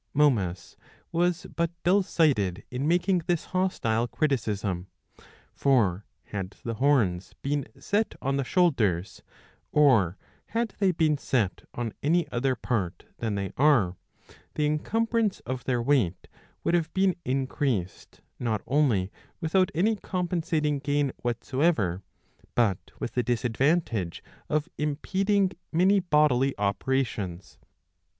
[0.15, 0.77] Momus
[1.11, 4.87] was but dull sighted in making this hostile criticism.
[5.53, 9.21] For had the horns been set on the shoulders,
[9.71, 10.17] or
[10.57, 13.95] had they been set on any other part than they are,
[14.55, 16.27] the encumbrance of their weight
[16.63, 22.01] would have been increased, not only without any compensating gain whatsoever,
[22.55, 27.59] but with the disadvantage of impeding many bodily operations.